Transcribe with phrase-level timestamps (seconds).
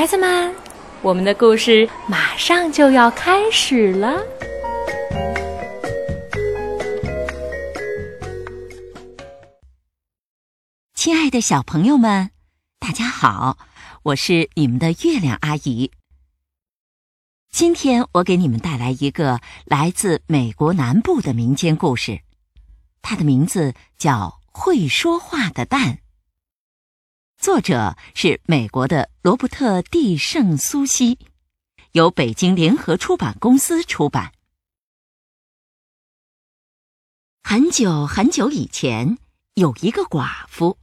[0.00, 0.54] 孩子们，
[1.02, 4.18] 我们的故事马上就要开始了。
[10.94, 12.30] 亲爱的小朋友们，
[12.78, 13.58] 大家好，
[14.04, 15.90] 我是你们的月亮阿姨。
[17.52, 22.22] 今天我给你们带来一个来自美国南部的民间故事，
[23.02, 25.82] 它的名字叫《会说话的蛋》。
[27.40, 31.18] 作者是美国的罗伯特蒂圣苏西，
[31.92, 34.34] 由北京联合出版公司出版。
[37.42, 39.16] 很久很久以前，
[39.54, 40.76] 有一个寡妇。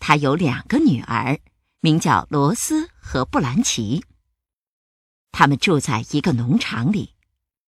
[0.00, 1.38] 她有两个女儿，
[1.78, 4.04] 名叫罗斯和布兰奇。
[5.30, 7.14] 他们住在一个农场里，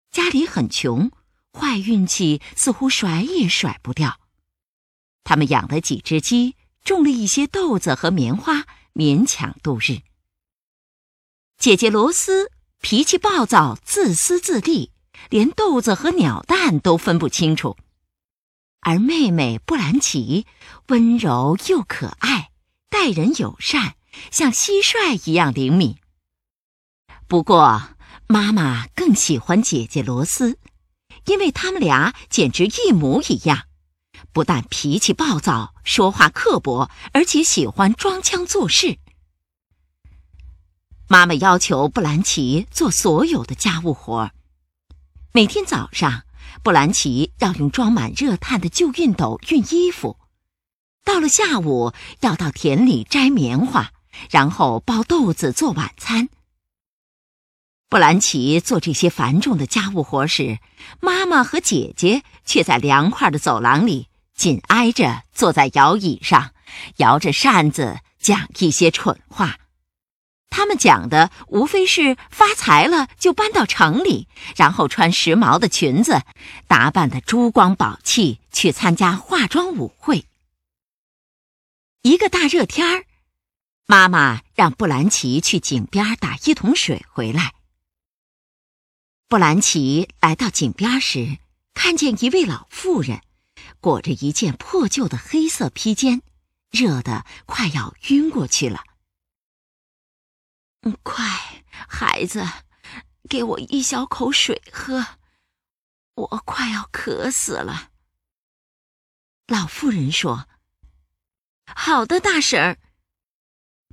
[0.09, 1.11] 家里很穷，
[1.51, 4.21] 坏运气似乎甩也甩不掉。
[5.25, 10.01] 他们养了几只鸡，种了一些豆子和棉花，勉强度日。
[11.57, 12.51] 姐姐罗斯
[12.81, 14.91] 脾气暴躁，自私自利，
[15.29, 17.77] 连豆子和鸟蛋都分不清楚。
[18.79, 20.47] 而妹妹布兰奇
[20.87, 22.49] 温柔又可爱，
[22.89, 23.95] 待人友善，
[24.31, 25.97] 像蟋蟀一样灵敏。
[27.27, 30.57] 不过，妈妈更喜欢姐姐罗斯，
[31.25, 33.67] 因为他们俩简直一模一样，
[34.31, 38.97] 不但脾气暴躁、说话刻薄，而且喜欢装腔作势。
[41.07, 44.31] 妈妈要求布兰奇做所有的家务活，
[45.33, 46.23] 每天早上。
[46.63, 50.17] 布兰奇要用装满热炭的旧熨斗熨衣服，
[51.03, 53.91] 到了下午要到田里摘棉花，
[54.29, 56.29] 然后包豆子做晚餐。
[57.89, 60.59] 布兰奇做这些繁重的家务活时，
[60.99, 64.07] 妈妈和姐姐却在凉快的走廊里
[64.41, 66.55] 紧挨着坐在摇椅上，
[66.95, 69.59] 摇着扇子讲一些蠢话。
[70.49, 76.23] 他们讲的无非是发财了就搬到城里，然后穿时髦的裙子，
[76.65, 80.25] 打扮的珠光宝气去参加化妆舞会。
[82.01, 83.05] 一个大热天儿，
[83.85, 87.53] 妈妈让布兰奇去井边打一桶水回来。
[89.29, 91.37] 布兰奇来到井边时，
[91.75, 93.21] 看见一位老妇人，
[93.81, 96.21] 裹着一件破旧的黑色披肩，
[96.69, 98.83] 热得快要晕过去了。
[101.03, 101.23] 快，
[101.89, 102.47] 孩子，
[103.27, 105.05] 给我一小口水喝，
[106.13, 107.89] 我快要渴死了。
[109.47, 110.47] 老妇人说
[111.65, 112.77] ：“好的，大婶儿。”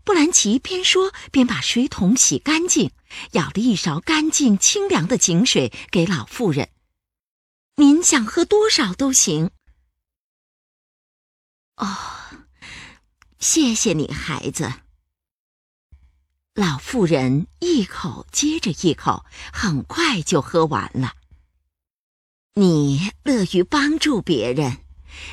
[0.04, 2.92] 布兰奇边说边把水桶洗干净，
[3.32, 6.70] 舀了一勺干净清凉的井水给老妇人。
[7.76, 9.50] 您想喝多少都行。
[11.78, 11.86] 哦，
[13.38, 14.72] 谢谢你，孩子。
[16.54, 21.14] 老妇人一口接着一口，很快就喝完了。
[22.54, 24.84] 你乐于帮助别人，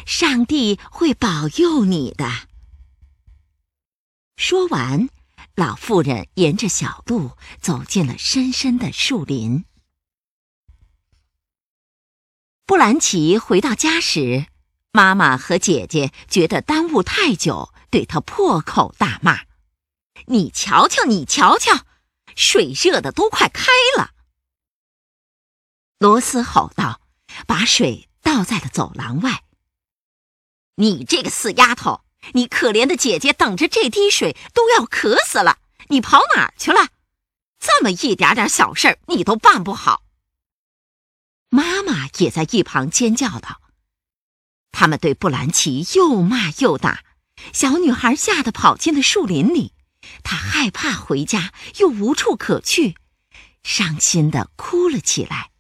[0.06, 2.48] 上帝会保佑你的。
[4.38, 5.10] 说完，
[5.56, 9.66] 老妇人沿着小路走进了深深的树林。
[12.68, 14.46] 布兰奇回到家时，
[14.96, 19.42] 妈妈和姐姐觉得耽误太久，对他破口大骂。
[20.28, 21.86] 你瞧瞧，你瞧瞧，
[22.34, 23.66] 水热的都快开
[23.98, 24.12] 了。
[26.00, 27.02] 罗斯吼道
[27.46, 29.44] ：“把水倒在了走廊外。”
[30.76, 35.58] 你这个死丫头，你可怜的姐姐等着这滴水都要渴死了，
[35.90, 36.88] 你跑哪儿去了？
[37.60, 40.04] 这么一点点小事你都办不好。
[41.50, 43.60] 妈妈也在一旁尖叫道
[44.78, 47.02] ：“他们对布兰奇又骂又打，
[47.54, 49.72] 小女孩吓得跑进了树林里。”
[50.22, 52.96] 她害怕回家，又无处可去，
[53.64, 55.52] 伤心的哭了起来。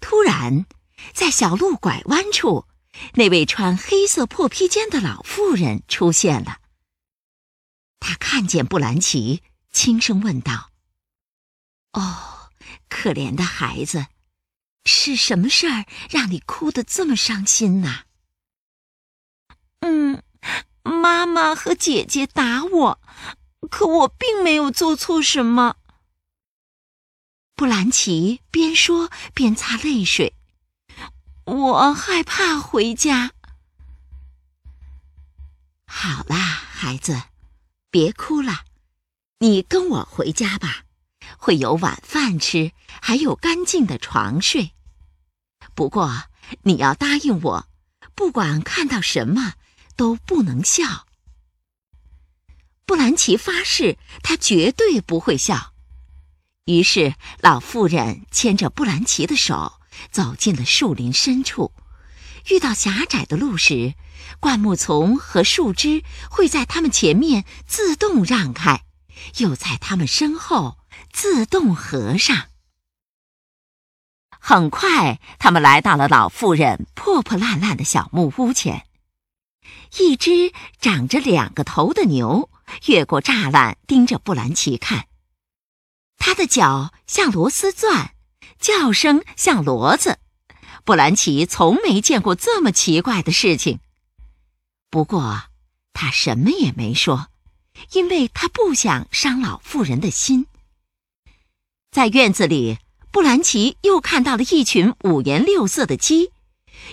[0.00, 0.66] 突然，
[1.12, 2.66] 在小路拐弯处，
[3.14, 6.58] 那位穿黑色破披肩的老妇人出现了。
[7.98, 9.42] 他看见布兰奇，
[9.72, 10.70] 轻声问道
[11.92, 12.50] ：“哦，
[12.88, 14.06] 可怜的孩子，
[14.84, 18.04] 是什么事儿让你哭得这么伤心呢
[19.80, 20.22] ？”“嗯。”
[20.82, 23.00] 妈妈和姐姐打我，
[23.70, 25.76] 可我并没有做错什么。
[27.54, 30.34] 布兰奇边说边擦泪水。
[31.44, 33.32] 我害怕回家。
[35.84, 37.22] 好啦，孩子，
[37.90, 38.64] 别哭了，
[39.38, 40.84] 你跟我回家吧，
[41.40, 42.70] 会有晚饭吃，
[43.02, 44.74] 还有干净的床睡。
[45.74, 46.24] 不过
[46.62, 47.66] 你要答应我，
[48.14, 49.54] 不管看到什么。
[49.96, 51.06] 都不能笑。
[52.86, 55.74] 布兰奇发誓，他绝对不会笑。
[56.64, 59.74] 于是，老妇人牵着布兰奇的手
[60.10, 61.74] 走进了树林深处。
[62.48, 63.92] 遇到狭窄的路时，
[64.40, 68.86] 灌木丛和树枝会在他们前面自动让开，
[69.36, 70.78] 又在他们身后
[71.12, 72.48] 自动合上。
[74.38, 78.86] 很快，他们来到了老妇人破破烂烂的小木屋前。
[79.98, 82.48] 一只长着两个头的牛
[82.86, 85.06] 越过栅栏，盯着布兰奇看。
[86.16, 88.14] 它的脚像螺丝钻，
[88.58, 90.18] 叫声像骡子。
[90.84, 93.80] 布兰奇从没见过这么奇怪的事情。
[94.90, 95.42] 不过，
[95.92, 97.28] 他什么也没说，
[97.92, 100.46] 因为他不想伤老妇人的心。
[101.90, 102.78] 在院子里，
[103.10, 106.30] 布兰奇又看到了一群五颜六色的鸡，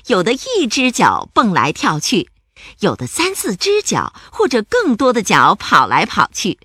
[0.08, 2.32] 有的一只脚蹦来跳去，
[2.80, 6.58] 有的三四只脚或者更多的脚跑来跑去。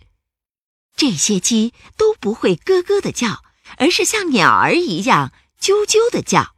[0.97, 3.43] 这些鸡都不会咯咯的叫，
[3.77, 6.55] 而是像鸟儿一样啾啾的叫。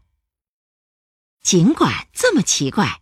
[1.43, 3.01] 尽管这么奇怪，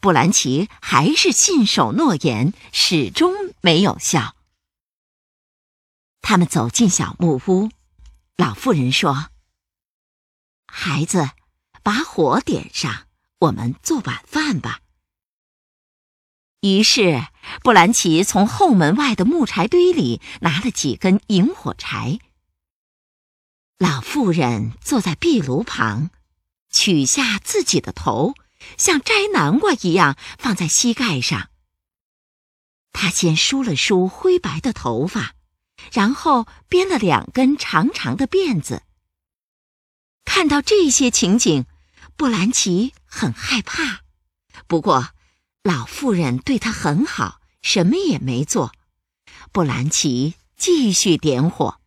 [0.00, 4.34] 布兰奇还是信守诺言，始终没有笑。
[6.22, 7.68] 他们走进小木屋，
[8.36, 9.30] 老妇人说
[10.66, 11.30] ：“孩子，
[11.82, 13.06] 把火点上，
[13.38, 14.80] 我们做晚饭吧。”
[16.60, 17.26] 于是，
[17.62, 22.18] 布兰奇从后门外的木柴堆里拿了几根引火柴。
[23.78, 26.10] 老妇人坐在壁炉旁。
[26.70, 28.34] 取下自己的头，
[28.76, 31.50] 像摘南瓜一样放在膝盖上。
[32.90, 35.36] 他先梳了梳灰白的头发，
[35.92, 38.82] 然后编了两根长长的辫子。
[40.24, 41.66] 看到这些情景，
[42.16, 44.02] 布兰奇很害怕。
[44.66, 45.10] 不过，
[45.62, 48.72] 老妇人对他很好，什么也没做。
[49.52, 51.80] 布兰奇继续点火。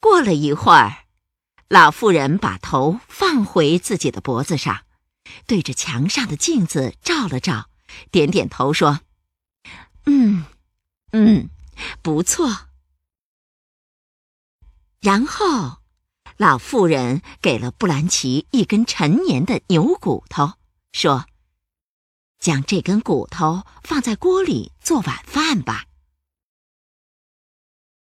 [0.00, 1.04] 过了一会儿。
[1.68, 4.82] 老妇人把头放回自己的脖子上，
[5.48, 7.68] 对着墙上的镜子照了照，
[8.12, 9.00] 点点头说
[10.06, 10.44] ：“嗯，
[11.10, 11.50] 嗯，
[12.02, 12.68] 不错。”
[15.00, 15.82] 然后，
[16.36, 20.54] 老妇人给了布兰奇一根陈年的牛骨头，
[20.92, 21.26] 说
[22.40, 25.86] ：“将这根骨头放在锅里做晚饭吧。”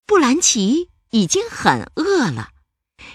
[0.06, 2.52] 布兰奇已经很饿了。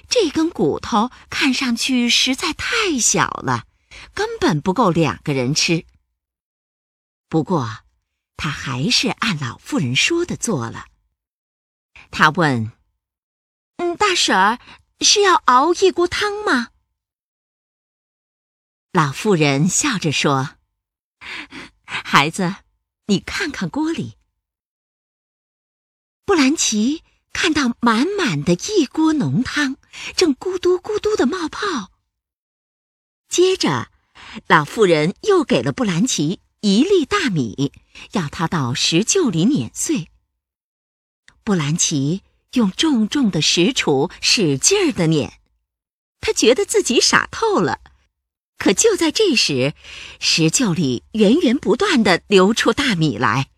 [0.09, 3.67] 这根骨头看上去实在太小了，
[4.15, 5.85] 根本不够两个人吃。
[7.29, 7.84] 不过，
[8.37, 10.87] 他还是按老妇人说的做了。
[12.11, 12.73] 他问
[13.79, 14.59] ：“嗯，大婶儿
[15.01, 16.71] 是要熬一锅汤吗？”
[18.93, 20.57] 老妇人笑着说
[21.85, 22.57] ：“孩子，
[23.07, 24.17] 你看看锅里。”
[26.25, 27.03] 布兰奇。
[27.37, 29.77] 看到满满的一锅浓汤，
[30.15, 31.91] 正咕嘟咕嘟的冒泡。
[33.29, 33.91] 接着，
[34.47, 37.73] 老妇人又给了布兰奇一粒大米，
[38.13, 40.09] 要他到石臼里碾碎。
[41.43, 42.23] 布兰奇
[42.55, 45.41] 用重重的石杵使劲儿的碾，
[46.23, 47.81] 他觉得自己傻透了。
[48.57, 49.75] 可就在这时，
[50.19, 53.51] 石臼里源源不断的流出大米来。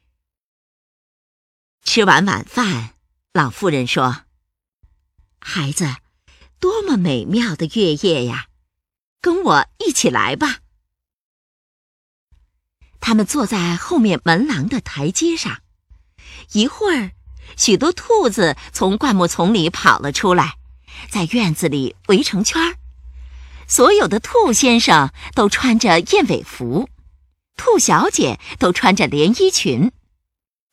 [1.84, 2.96] 吃完晚饭。
[3.32, 4.24] 老妇人说
[5.38, 5.94] ：“孩子，
[6.58, 8.48] 多么美妙的月夜呀！
[9.20, 10.62] 跟我一起来吧。”
[13.06, 15.58] 他们坐在后面门廊的台阶上。
[16.50, 17.12] 一会儿，
[17.56, 20.56] 许多兔子从灌木丛里跑了出来，
[21.08, 22.74] 在院子里围成圈儿。
[23.68, 26.88] 所有的兔先生都穿着燕尾服，
[27.56, 29.92] 兔小姐都穿着连衣裙。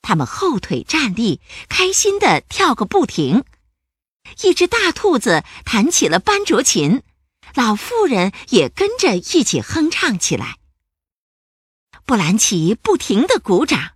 [0.02, 3.44] 他们后腿站立，开心的跳个不停。
[4.42, 7.04] 一只大兔子弹起了班卓琴，
[7.54, 10.58] 老妇人也跟着一起哼唱起来。
[12.06, 13.94] 布兰奇不停的鼓掌，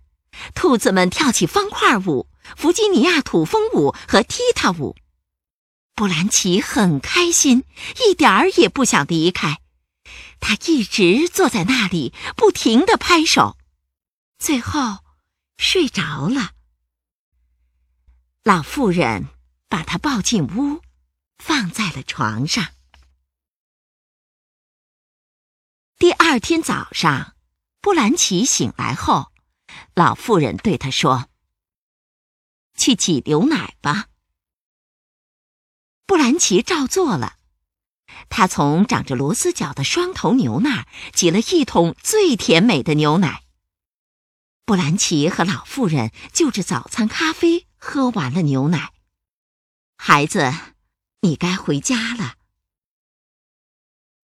[0.54, 4.96] 兔子们跳起方块舞、弗吉尼亚土风舞和踢踏舞。
[5.94, 7.64] 布兰奇很开心，
[8.06, 9.60] 一点儿也不想离开。
[10.40, 13.56] 他一直坐在那里，不停的拍手。
[14.38, 14.98] 最后。
[15.60, 16.52] 睡着了，
[18.44, 19.26] 老妇人
[19.68, 20.82] 把他抱进屋，
[21.36, 22.64] 放在了床上。
[25.98, 27.34] 第二天早上，
[27.88, 29.32] 布兰奇醒来后，
[29.94, 31.30] 老妇人对他说
[32.76, 34.08] ：“去挤牛奶吧。”
[36.04, 37.38] 布兰奇照做了，
[38.28, 43.44] 他从长着螺丝脚的双头牛那儿挤了一桶最甜美的牛奶。
[44.66, 48.92] 布兰奇和老妇人就着早餐咖啡喝完了牛奶。
[49.96, 50.52] 孩子，
[51.22, 52.34] 你该回家了。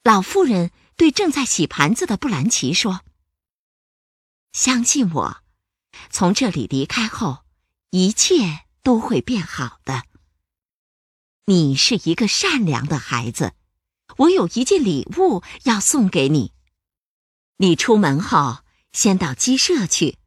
[0.03, 3.01] 老妇人对正在洗盘子的布兰奇说
[4.55, 5.43] ：“相信我，
[6.11, 7.45] 从这里离开后，
[7.91, 10.05] 一切都会变好的。
[11.47, 13.55] 你是一个善良的孩子，
[14.19, 16.53] 我有一件礼物要送给你。
[17.57, 18.59] 你出门后
[18.93, 20.19] 先到鸡舍去。”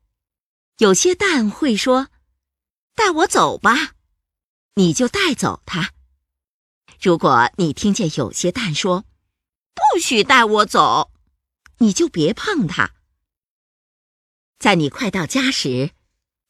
[0.80, 2.10] 有些蛋会说
[2.94, 3.96] ：“带我走吧。”
[4.76, 5.94] 你就带走它。
[7.02, 9.06] 如果你听见有些蛋说
[9.74, 11.14] ：“不许带我走”，
[11.80, 12.97] 你就别碰它。
[14.60, 15.92] 在你快到家时，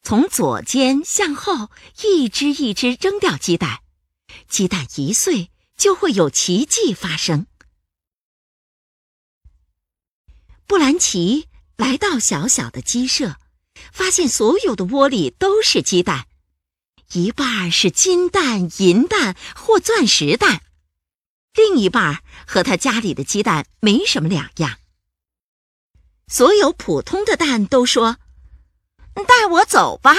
[0.02, 1.70] 从左肩向后
[2.02, 3.80] 一只一只扔掉鸡蛋，
[4.48, 7.46] 鸡蛋一碎就会有奇迹发生。
[10.66, 13.36] 布兰奇来到小小的鸡舍。
[13.92, 16.26] 发现所有的窝里都是鸡蛋，
[17.12, 20.62] 一半是金蛋、银蛋或钻石蛋，
[21.54, 24.80] 另一半和他家里的鸡蛋没什么两样。
[26.28, 28.18] 所有普通的蛋都说
[29.26, 30.14] ：“带我走吧。”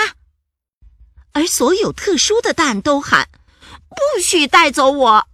[1.32, 3.30] 而所有特殊的蛋都喊
[3.88, 5.28] ：“不许带走我。”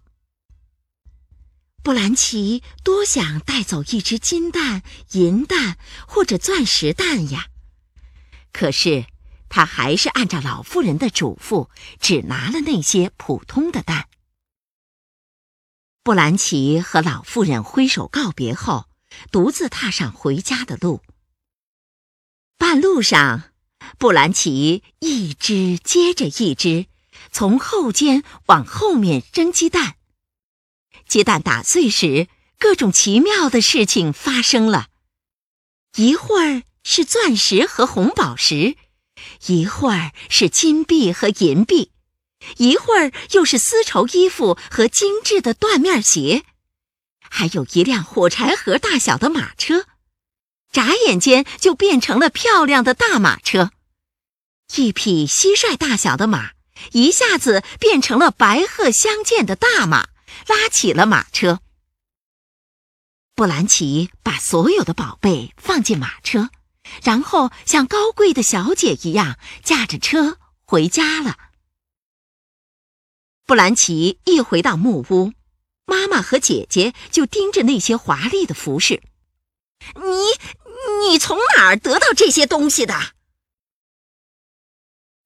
[1.82, 5.78] 布兰奇多想带走一只金蛋、银蛋
[6.08, 7.48] 或者钻石蛋呀！
[8.52, 9.06] 可是，
[9.50, 14.10] 他还是按照老妇人的嘱咐，只拿了那些普通的蛋。
[16.04, 18.88] 布兰奇和老妇人挥手告别后，
[19.32, 21.02] 独自踏上回家的路。
[22.58, 23.52] 半路上，
[23.98, 26.88] 布兰奇一只接着一只
[27.32, 29.96] 从后肩往后面扔鸡蛋，
[31.08, 34.88] 鸡蛋打碎时，各种奇妙的事情发生了。
[35.98, 36.64] 一会儿。
[36.88, 38.78] 是钻石和红宝石，
[39.48, 41.90] 一会儿是金币和银币，
[42.58, 46.46] 一会儿又是丝绸衣服和精致的缎面鞋，
[47.30, 49.86] 还有一辆火柴盒大小的马车，
[50.72, 53.72] 眨眼间就变成了漂亮的大马车。
[54.76, 56.52] 一匹蟋蟀大小的马
[56.92, 60.10] 一下子变成了白鹤相间的大马，
[60.48, 61.62] 拉起了马车。
[63.36, 66.50] 布兰奇把所有的宝贝放进马车。
[67.04, 71.36] 然后像高贵的小姐一样驾着车回家了。
[73.44, 75.34] 布兰奇一回到木屋，
[75.86, 79.02] 妈妈和姐姐就盯着那些华丽的服饰。
[79.96, 83.14] 你你从哪儿得到这些东西的？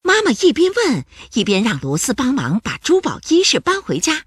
[0.01, 4.25] 妈妈一边问，一边让罗斯帮忙把珠宝衣饰搬回家。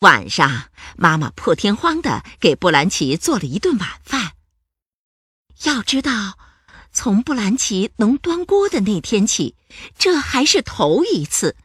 [0.00, 4.32] 晚上，妈妈破天荒的给布兰奇做了一顿晚饭。
[5.64, 6.38] 要知道，
[6.92, 9.56] 从布兰奇能端锅的那天起，
[9.98, 11.56] 这还是头一次。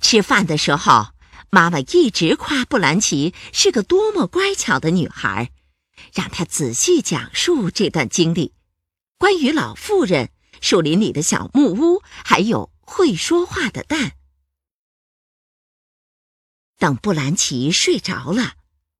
[0.00, 1.12] 吃饭的时候，
[1.50, 5.50] 妈妈一直夸布兰奇是个多么乖巧的女孩，
[6.12, 8.52] 让她仔细讲述这段经历，
[9.16, 14.12] 关于老妇人、树林里的小木屋，还有会说话的蛋。
[16.78, 18.52] 等布兰奇睡着了，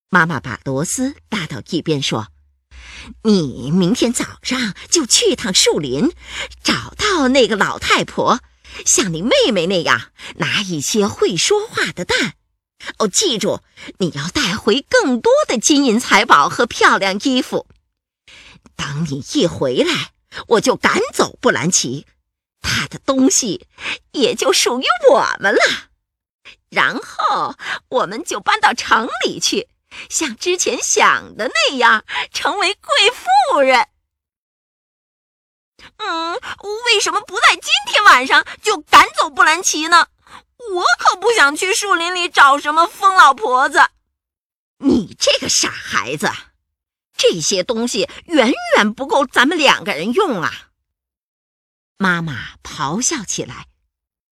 [0.09, 2.29] 妈妈把罗斯拉到一边说。
[3.25, 6.11] 你明天早上就去趟树林，
[6.63, 8.41] 找到那个老太婆，
[8.85, 12.37] 像你妹妹那样拿一些会说话的蛋。
[12.97, 13.61] 哦，记住，
[13.99, 17.67] 你要带回更多的金银财宝和漂亮衣服。
[18.77, 20.13] 等你一回来，
[20.49, 22.07] 我就赶走布兰奇，
[22.61, 23.67] 他的东西
[24.13, 25.61] 也就属于我们了。
[26.71, 27.55] 然后
[27.89, 29.69] 我们就搬到城里去。
[30.11, 33.87] 像之前想的那样，成为贵妇人。
[35.97, 36.35] 嗯，
[36.87, 40.09] 为什么不在今天晚上就赶走布兰奇呢？
[40.59, 43.79] 我可不想去树林里找什么疯老婆子。
[44.79, 46.31] 你这个傻孩子，
[47.17, 50.71] 这些东西远远不够咱们两个人用啊！
[51.97, 53.67] 妈妈咆哮起来：“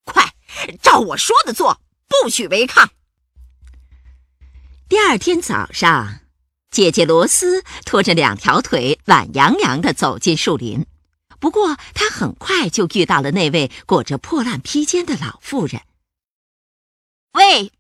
[0.06, 0.34] 快，
[0.82, 2.90] 照我说的做，不许违抗！”
[4.88, 6.22] 第二天早上，
[6.72, 10.86] 姐姐罗斯拖着两条腿，懒洋洋地走进树林。
[11.40, 15.82] 不过，她很快就遇到了那位裹着破烂披肩的老妇人。
[17.40, 17.72] 喂，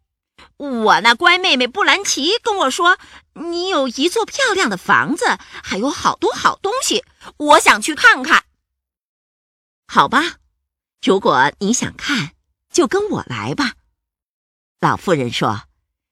[0.56, 2.98] 我那乖妹妹布兰奇跟我说，
[3.34, 5.26] 你有一座漂亮的房子，
[5.62, 7.04] 还有好多好东西，
[7.36, 8.46] 我想去看看。
[9.86, 10.38] 好吧，
[11.02, 12.32] 如果你想看，
[12.72, 13.74] 就跟我来吧。
[14.80, 15.64] 老妇人说。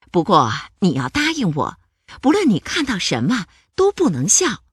[0.10, 1.78] 不过你要答应我，
[2.22, 4.64] 不论你看到什么都不能笑。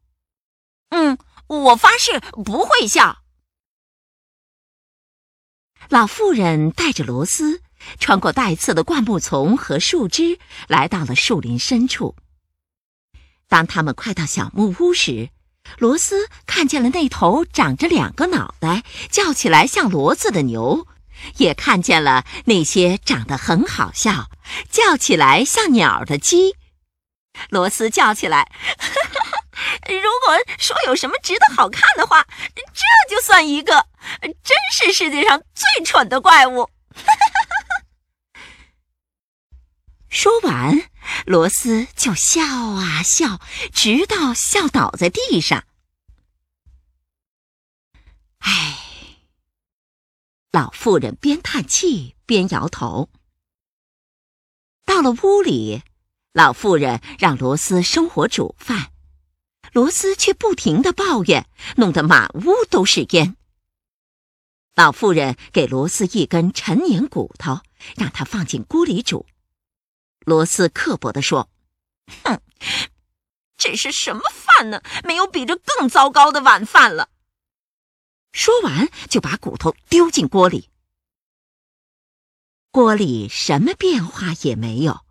[0.91, 3.23] 嗯，我发誓不会笑。
[5.89, 7.64] 老妇人带着罗斯
[7.99, 10.39] 穿过带刺的灌木丛和树枝，
[10.69, 12.17] 来到了树林深处。
[13.49, 15.31] 当他们快到小木屋时，
[15.79, 20.87] 罗斯看见了那头长着两个脑袋、叫起来像骡子的牛，
[21.37, 24.29] 也看见了那些长得很好笑、
[24.71, 26.57] 叫起来像鸟的鸡。
[27.49, 28.51] 罗斯叫起来
[29.89, 33.87] ：“如果说有什么值得好看的话，这就算一个。
[34.21, 36.69] 真是世界上最蠢的怪物！”
[40.15, 40.91] 说完，
[41.27, 43.41] 罗斯就笑啊笑，
[43.73, 45.65] 直到笑倒在地上。
[48.39, 48.79] 唉，
[50.53, 53.11] 老妇人边叹气边摇头。
[54.85, 55.83] 到了屋里。
[56.33, 58.91] 老妇人让罗斯生火煮饭，
[59.73, 63.37] 罗斯却不停的抱怨，弄得满屋都是烟。
[64.75, 67.61] 老妇人给罗斯一根陈年骨头，
[67.97, 69.27] 让他放进锅里煮。
[70.25, 71.51] 罗斯刻薄地说
[72.25, 72.41] ：“哼，
[73.57, 74.83] 这是什么饭呢？
[75.05, 77.11] 没有比这更糟糕的晚饭了。”
[78.33, 80.69] 说完，就把骨头丢进锅里。
[82.71, 85.05] 锅里什么变化也没有。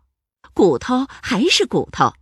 [0.52, 2.14] 骨头还是骨头，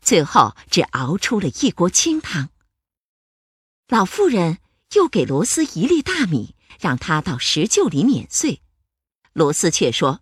[0.00, 2.48] 最后只熬出了一锅清汤。
[3.88, 4.58] 老妇人
[4.94, 8.62] 又给罗斯一粒大米，让他到石臼里碾碎。
[9.32, 10.20] 罗斯却说：“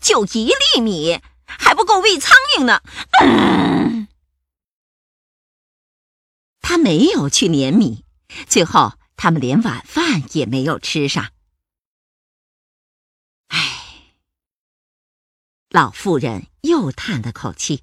[0.00, 2.80] 就一粒米还不够喂苍蝇呢。”
[6.60, 8.04] 他没有去碾米，
[8.48, 11.30] 最后他们连晚饭也没有吃上。
[13.48, 14.14] 唉
[15.68, 17.82] 老妇人又叹了口气。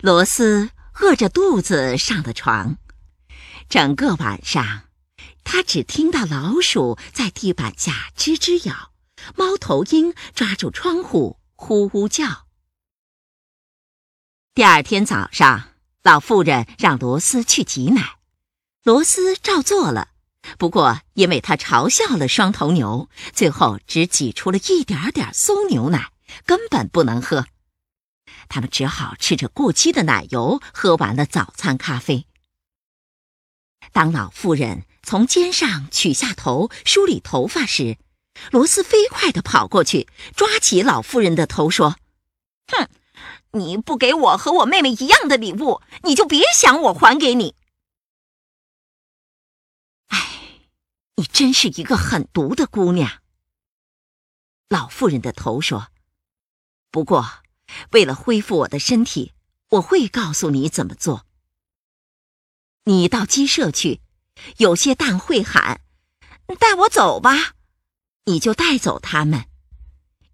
[0.00, 2.76] 罗斯饿着肚子上了床，
[3.68, 4.88] 整个晚上，
[5.44, 8.92] 他只听到老鼠在地板下吱吱咬，
[9.36, 12.46] 猫头鹰抓住窗户呼呼叫。
[14.54, 15.70] 第二天早上，
[16.02, 18.18] 老妇人让罗斯去挤奶，
[18.82, 20.08] 罗斯照做了。
[20.56, 26.12] 不过，因为他嘲笑了双头牛，最后只挤出了一点点馊牛奶，
[26.46, 27.46] 根本不能喝。
[28.48, 32.26] 他们只好吃着过期的奶油，喝完了早餐咖啡。
[33.92, 37.98] 当老妇人从肩上取下头梳理头发时，
[38.50, 41.96] 罗斯飞快地跑过去，抓起老妇人的头说
[42.68, 42.88] ：“哼，
[43.52, 47.54] 你不给我和我妹妹一样的礼物，你就别想我还给你。”
[51.16, 53.22] 你真是一个狠毒的姑娘。”
[54.70, 55.88] 老妇人的头说
[56.92, 57.42] ，“不过，
[57.90, 59.32] 为了恢复我的身体，
[59.70, 61.26] 我会告诉你怎么做。
[62.84, 64.00] 你到鸡舍去，
[64.58, 65.80] 有些蛋会喊，
[66.58, 67.54] 带我走吧，
[68.28, 69.44] 你就带走它们；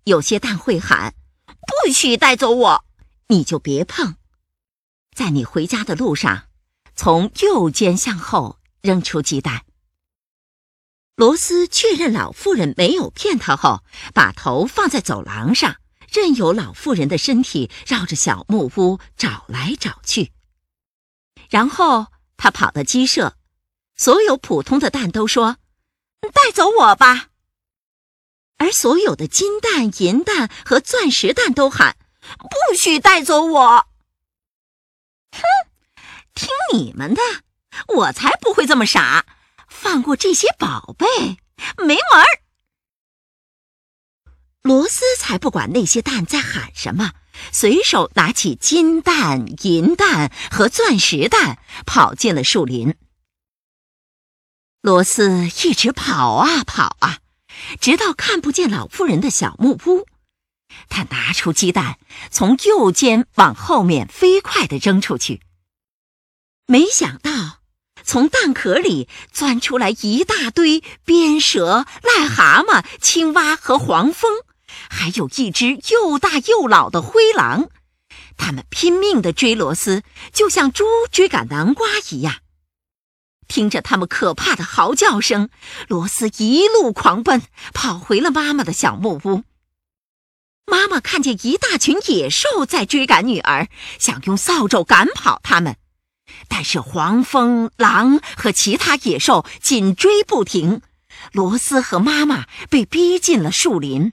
[0.02, 1.14] 有些蛋会喊，
[1.46, 2.84] 不许带走我，
[3.28, 4.16] 你就别碰。
[5.14, 6.48] 在你回家的路上，
[6.96, 9.64] 从右肩向后扔出鸡蛋。”
[11.14, 15.76] 罗斯确认老妇人没有骗他后，把头放在走廊上，
[16.10, 20.32] 任由老妇人的身体绕着小木屋找来找去。
[21.48, 23.36] 然后他跑到鸡舍，
[23.94, 25.58] 所有普通的蛋都说
[26.34, 27.28] ：“带走我吧。”
[28.64, 31.98] 而所有的金蛋、银蛋和钻石蛋都喊
[32.40, 33.86] ：“不许带走我！”
[35.32, 35.42] 哼，
[36.34, 37.20] 听你们的，
[37.88, 39.26] 我才不会这么傻。
[39.68, 41.06] 放过这些宝贝，
[41.76, 42.24] 没门儿！
[44.62, 47.12] 罗斯才不管那些蛋在喊什么，
[47.52, 52.96] 随手拿起金蛋、银蛋和钻石蛋，跑进了树林。
[54.80, 57.18] 罗斯一直跑啊跑啊，
[57.80, 60.06] 直到看不见老妇人的小木屋。
[60.88, 61.98] 他拿出鸡蛋，
[62.30, 65.40] 从右肩往后面飞快地扔出去，
[66.66, 67.60] 没想到。
[68.06, 74.30] 从蛋壳里钻出来一大堆鞭蛇、癞蛤蟆、青蛙和黄蜂，
[74.90, 77.70] 还有一只又大又老的灰狼。
[78.36, 80.02] 他们拼命地追罗斯，
[80.34, 82.34] 就像猪追赶南瓜一样。
[83.48, 85.48] 听着他们可怕的嚎叫声，
[85.88, 89.44] 罗斯一路狂奔，跑回了妈妈的小木屋。
[90.66, 95.76] 妈妈看见一大群野兽在追赶女儿，想用扫帚赶跑他们。
[96.48, 100.80] 但是黄蜂、狼和其他野兽紧追不停，
[101.32, 104.12] 罗斯和妈妈被逼进了树林。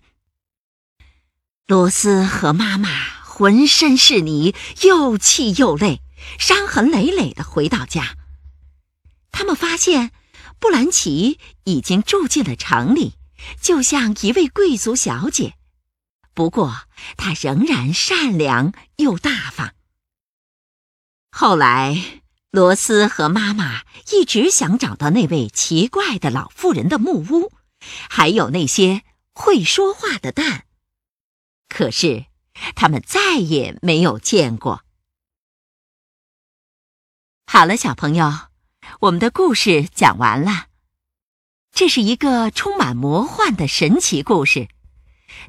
[1.67, 2.89] 罗斯和妈妈
[3.23, 6.01] 浑身是泥，又气又累，
[6.37, 8.17] 伤痕累累的回到家。
[9.31, 10.11] 他们发现
[10.59, 13.15] 布兰奇已经住进了城里，
[13.61, 15.55] 就像一位贵族小姐。
[16.33, 19.73] 不过，她仍然善良又大方。
[21.31, 27.51] 后来，罗斯和妈妈一直想找到那位奇怪的老妇人的木屋，
[28.09, 30.65] 还有那些会说话的蛋。
[31.67, 32.25] 可是，
[32.75, 34.83] 他们再也没有见过。
[37.47, 38.29] 好了，小朋友，
[38.99, 40.67] 我们的故事讲完了。
[41.71, 44.67] 这是一个充满魔幻的神奇故事，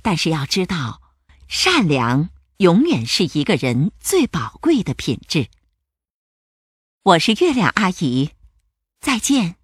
[0.00, 1.02] 但是要知道，
[1.48, 5.48] 善良永远是一个人最宝贵的品质。
[7.02, 8.30] 我是月亮阿姨，
[9.00, 9.61] 再见。